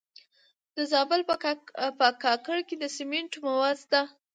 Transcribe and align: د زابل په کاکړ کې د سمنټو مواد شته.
د 0.75 0.77
زابل 0.91 1.21
په 2.03 2.09
کاکړ 2.23 2.57
کې 2.67 2.75
د 2.79 2.83
سمنټو 2.95 3.39
مواد 3.47 3.75
شته. 3.83 4.01